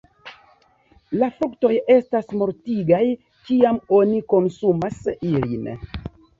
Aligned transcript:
La 1.23 1.29
fruktoj 1.35 1.71
estas 1.97 2.33
mortigaj, 2.41 3.03
kiam 3.51 3.81
oni 4.01 4.25
konsumas 4.35 5.01
ilin. 5.37 5.73